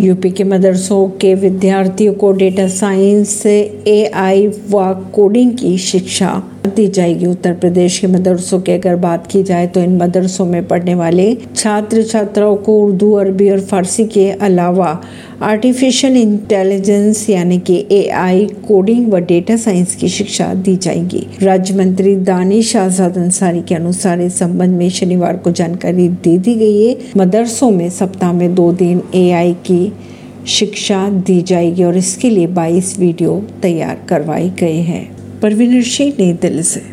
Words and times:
UP 0.00 0.30
के 0.30 0.44
मदरसों 0.44 1.08
के 1.20 1.34
विद्यार्थियों 1.34 2.12
को 2.14 2.30
डेटा 2.32 2.66
साइंस 2.68 3.46
एआई 3.46 4.46
व 4.70 4.92
कोडिंग 5.14 5.52
की 5.58 5.76
शिक्षा 5.78 6.30
दी 6.66 6.86
जाएगी। 6.88 7.26
उत्तर 7.26 7.54
प्रदेश 7.54 7.98
के 7.98 8.06
मदरसों 8.06 8.60
की 8.60 8.72
अगर 8.72 8.96
बात 8.96 9.26
की 9.26 9.42
जाए 9.42 9.66
तो 9.66 9.80
इन 9.80 9.96
मदरसों 9.96 10.46
में 10.46 10.66
पढ़ने 10.68 10.94
वाले 10.94 11.34
छात्र 11.56 12.02
छात्राओं 12.02 12.56
को 12.56 12.78
उर्दू, 12.80 13.12
अरबी 13.12 13.50
और 13.50 13.60
फारसी 13.60 14.04
के 14.06 14.30
अलावा 14.30 15.00
आर्टिफिशियल 15.42 16.16
इंटेलिजेंस 16.16 17.28
यानी 17.30 17.58
कि 17.58 17.76
एआई 17.92 18.44
कोडिंग 18.68 19.06
व 19.12 19.18
डेटा 19.18 19.56
साइंस 19.56 19.94
की 19.96 20.08
शिक्षा 20.08 20.52
दी 20.54 20.76
जाएगी। 20.76 21.26
राज्य 21.42 21.74
मंत्री 21.74 22.14
दानिश 22.16 22.74
आज़ाद 22.76 23.16
अंसारी 23.18 23.62
के 23.62 23.74
अनुसार 23.74 24.20
इस 24.20 24.38
संबंध 24.38 24.76
में 24.78 24.90
शनिवार 24.90 25.36
को 25.36 25.50
जानकारी 25.50 26.08
दे 26.08 26.36
दी 26.38 26.54
गई 26.54 26.84
है। 26.84 26.96
मदरसों 27.16 27.70
में 27.70 27.88
सप्ताह 27.90 28.32
में 28.32 28.54
दो 28.54 28.70
दिन 28.72 29.02
एआई 29.14 29.52
की 29.66 29.92
शिक्षा 30.48 31.08
दी 31.08 31.40
जाएगी 31.42 31.84
और 31.84 31.96
इसके 31.96 32.30
लिए 32.30 32.46
22 32.54 32.98
वीडियो 32.98 33.42
तैयार 33.62 34.06
करवाए 34.08 34.48
गए 34.50 34.80
हैं। 34.82 35.04
परवीन 35.40 35.82
सिंह 35.82 36.12
नई 36.20 36.32
दिल्ली 36.32 36.62
से। 36.62 36.82